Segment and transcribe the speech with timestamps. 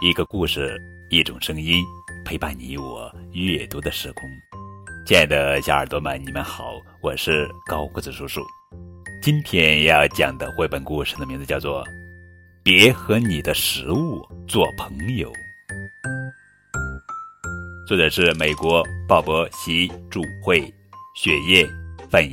[0.00, 1.84] 一个故事，一种声音，
[2.24, 4.30] 陪伴你我阅读的时空。
[5.04, 8.40] 亲爱的小耳朵们，你们好，我是高个子叔叔。
[9.20, 11.84] 今天要讲的绘本故事的名字叫做
[12.62, 15.32] 《别和你的食物做朋友》，
[17.88, 20.72] 作者是美国鲍勃席著，会
[21.16, 21.68] 雪夜
[22.08, 22.32] 翻译。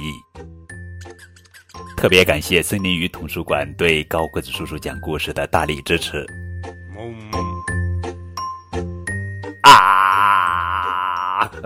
[1.97, 6.23] 特别感谢森林鱼图书馆对高个子叔叔讲故事的大力支持。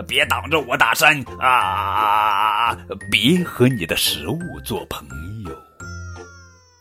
[0.06, 2.76] 别挡着我打山啊！
[3.10, 5.06] 别和你的食物做朋
[5.44, 5.50] 友。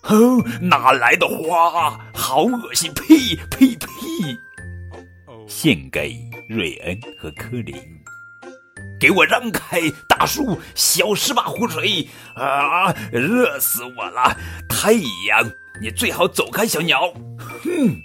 [0.04, 2.00] 哦，哪来的花？
[2.14, 2.92] 好恶心！
[2.94, 3.88] 呸呸呸！
[5.48, 6.16] 献给
[6.48, 7.76] 瑞恩和科林。
[9.00, 9.80] 给我让开！
[10.08, 12.92] 大树，小十把湖水啊！
[13.12, 14.36] 热死我了！
[14.68, 15.50] 太阳，
[15.82, 16.66] 你最好走开！
[16.66, 18.02] 小鸟，哼！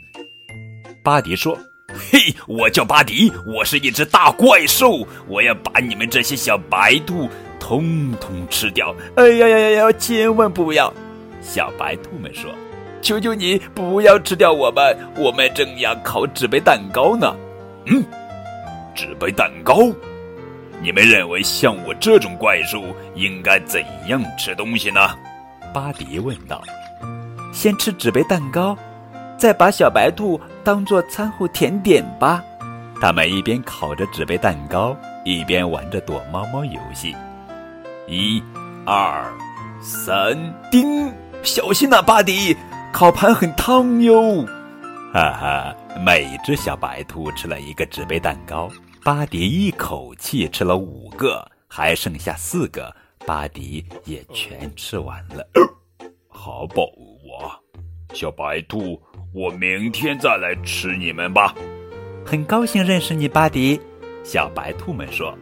[1.03, 1.59] 巴迪说
[1.95, 7.29] ：“嘿，我叫巴迪，我是一只大怪兽，我要把你们这些小白兔
[7.59, 9.93] 通通吃掉！”哎呀呀呀呀！
[9.93, 10.93] 千万不要！
[11.41, 12.51] 小白兔们说
[13.03, 17.35] ：“求求你不要吃掉我们，我们正要烤纸杯蛋糕呢。”
[17.87, 18.03] 嗯，
[18.95, 19.93] 纸杯蛋糕。
[20.83, 22.83] 你们认为像我这种怪兽
[23.15, 25.01] 应该怎样吃东西呢？
[25.73, 26.63] 巴迪问道。
[27.53, 28.77] 先吃纸杯蛋糕，
[29.45, 32.43] 再把小白兔当做餐后甜点吧。
[32.99, 37.15] 他们一边烤着纸杯蛋糕，一边玩着躲猫猫游戏。
[38.09, 38.43] 一、
[38.87, 39.31] 二、
[39.83, 40.35] 三，
[40.71, 41.13] 叮！
[41.43, 42.57] 小心呐，巴迪，
[42.91, 44.47] 烤盘很烫哟。
[45.13, 48.71] 哈哈，每只小白兔吃了一个纸杯蛋糕。
[49.03, 52.91] 巴迪一口气吃了五个，还剩下四个，
[53.27, 55.47] 巴迪也全吃完了。
[56.33, 56.85] 好饱
[57.45, 57.61] 啊，
[58.15, 59.01] 小白兔，
[59.33, 61.53] 我明天再来吃你们吧。
[62.25, 63.81] 很高兴认识你，巴迪。
[64.23, 65.37] 小白兔们说。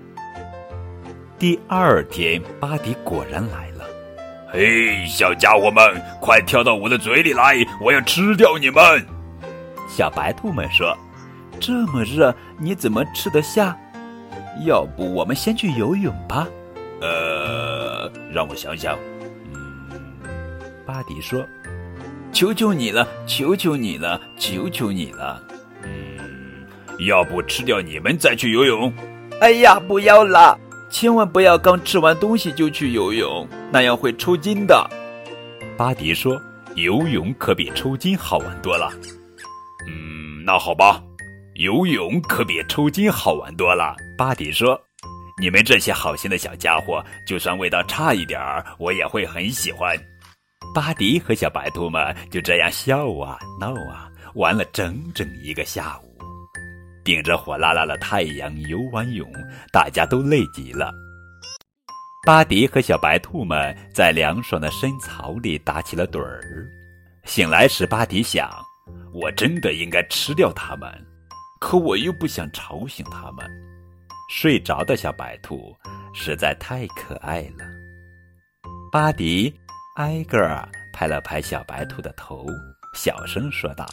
[1.39, 3.85] 第二天，巴迪果然来了。
[4.51, 8.83] 嘿，小家伙们，快跳到我的嘴里来，我要吃掉你们！
[9.87, 10.97] 小白兔们说。
[11.61, 13.77] 这么热，你怎么吃得下？
[14.67, 16.49] 要不我们先去游泳吧？
[17.03, 18.99] 呃，让我想想。
[19.53, 19.91] 嗯，
[20.87, 21.45] 巴迪说
[22.33, 25.43] ：“求求你了，求求你了，求求你了。”
[25.85, 26.67] 嗯，
[27.07, 28.93] 要不吃掉你们再去游泳？
[29.41, 30.59] 哎呀，不要啦！
[30.91, 34.91] 千万不要刚吃完东西就去游泳，那样会抽筋的。
[35.77, 36.41] 巴迪说
[36.77, 38.93] ：“游泳可比抽筋好玩多了。”
[39.89, 41.03] 嗯，那好吧。
[41.55, 44.79] 游泳可比抽筋好玩多了，巴迪说
[45.41, 49.97] ：“你们这些好心的小家伙，就算味道差一点儿，我也会很喜欢。”
[50.75, 56.17] 巴迪和小白兔们就这样笑啊闹啊，玩了整整一个下午，
[57.05, 59.31] 顶着火辣辣的太阳游完泳，
[59.71, 60.91] 大家都累极了。
[62.27, 66.41] 巴迪和小白兔们在凉爽的深草里打起了盹儿。
[67.25, 68.51] 醒来时，巴迪想
[69.13, 70.91] ：“我真的应该吃掉它们。”
[71.61, 73.49] 可我又不想吵醒它们，
[74.31, 75.77] 睡着的小白兔
[76.15, 77.65] 实在太可爱了。
[78.91, 79.53] 巴迪
[79.97, 82.47] 挨个儿拍了拍小白兔的头，
[82.95, 83.87] 小声说道：“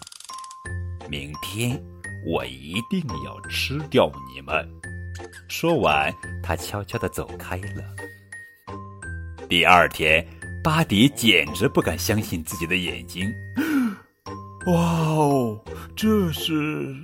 [1.12, 1.78] 明天
[2.26, 4.66] 我一定要吃掉你们。”
[5.50, 7.84] 说完，他悄悄地走开了。
[9.50, 10.26] 第二天，
[10.64, 13.30] 巴迪简直不敢相信自己的眼睛。
[14.68, 15.62] 哇哦，
[15.98, 16.96] 这是……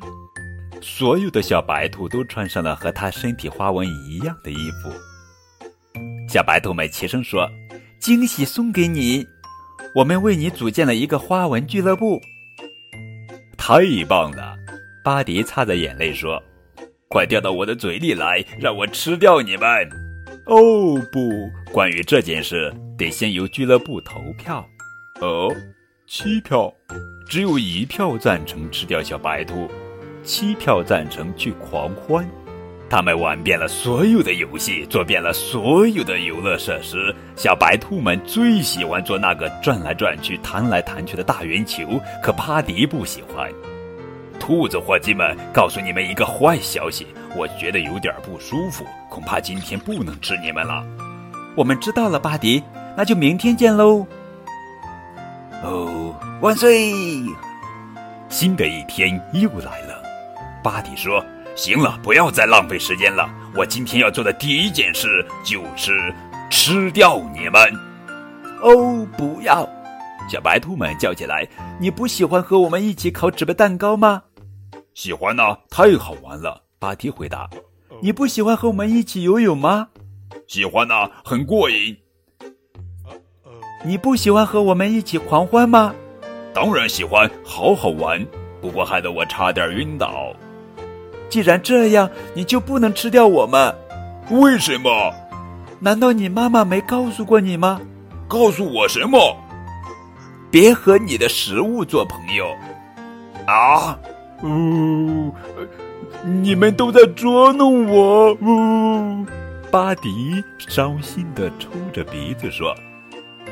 [0.81, 4.89] 所有的小白兔都穿上了和它身体花纹一样的衣服。
[6.29, 7.49] 小白兔们齐声说
[7.99, 9.27] ：“惊喜送给你，
[9.95, 12.21] 我们为你组建了一个花纹俱乐部。”
[13.57, 14.55] 太棒了！
[15.03, 16.41] 巴迪擦着眼泪说
[17.09, 19.67] ：“快掉到我的嘴里来，让我吃掉你们！”
[20.45, 24.63] 哦不，关于这件事，得先由俱乐部投票。
[25.21, 25.51] 哦，
[26.07, 26.71] 七票，
[27.27, 29.67] 只有一票赞成吃掉小白兔。
[30.23, 32.27] 七票赞成去狂欢，
[32.89, 37.13] 他们玩遍了所有的游戏，做遍了所有的游乐设施。
[37.35, 43.49] 小白兔们最喜欢做那个转来转去、弹来弹去的大圆球，可巴迪不喜欢。
[44.39, 50.85] 兔子伙计们，告诉你们一个坏消息，我觉得有点不舒服，恐怕今天不能吃你们了。
[51.55, 52.61] 我们知道了，巴迪，
[52.95, 54.05] 那就明天见喽。
[55.63, 56.91] 哦，万岁！
[58.29, 60.03] 新的一天又来了。
[60.61, 61.23] 巴迪说
[61.55, 63.29] ：“行了，不要再浪费时间了。
[63.55, 66.13] 我今天要做的第一件事就是
[66.49, 67.61] 吃掉你们。”
[68.61, 69.67] 哦，不要！
[70.29, 71.47] 小白兔们叫起来
[71.79, 74.23] ：“你不喜欢和我们一起烤纸杯蛋糕吗？”
[74.93, 76.63] 喜欢呢，太好玩了。
[76.79, 77.49] 巴迪回答。
[78.01, 79.87] 你不喜欢和我们一起游泳吗？
[80.47, 80.93] 喜欢呢，
[81.23, 81.95] 很过瘾。
[83.85, 85.93] 你不喜欢和我们一起狂欢吗？
[86.53, 88.25] 当然喜欢，好好玩。
[88.61, 90.33] 不过害得我差点晕倒。
[91.29, 93.73] 既然这样，你就不能吃掉我们。
[94.29, 95.13] 为什么？
[95.79, 97.79] 难道你妈妈没告诉过你吗？
[98.27, 99.37] 告诉我什么？
[100.49, 102.47] 别和你的食物做朋友。
[103.45, 103.97] 啊？
[104.43, 105.33] 呜！
[106.23, 108.33] 你们都在捉弄我！
[108.33, 109.25] 呜！
[109.69, 112.73] 巴迪伤心的抽着鼻子说：“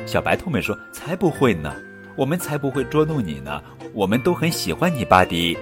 [0.06, 1.72] 小白兔们说，才不会呢，
[2.16, 3.60] 我们才不会捉弄你呢。
[3.92, 5.56] 我们都很喜欢你，巴迪。”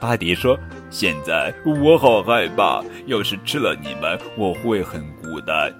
[0.00, 0.56] 巴迪说
[0.90, 5.72] ：“现在我好害怕，要是吃了你们，我会很孤单。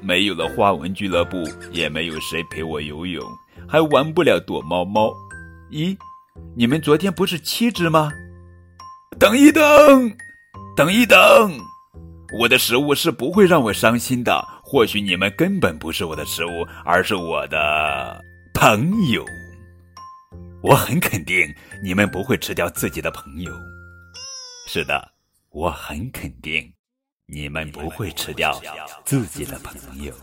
[0.00, 3.22] 没有了花纹俱乐部，也没有谁陪我游泳，
[3.68, 5.12] 还玩不了躲猫猫。
[5.70, 5.96] 咦，
[6.56, 8.10] 你们昨天不是七只吗？”
[9.18, 9.62] 等一等，
[10.76, 11.18] 等一等，
[12.38, 14.44] 我的食物是不会让我伤心的。
[14.62, 19.24] 或许你们根本不是我的食物，而是我的朋友。
[20.62, 21.46] 我很肯定
[21.82, 23.52] 你们不会吃掉自己的朋友。
[24.66, 25.12] 是的，
[25.50, 26.72] 我很肯定
[27.26, 28.60] 你们不会吃掉
[29.04, 30.14] 自己的朋友。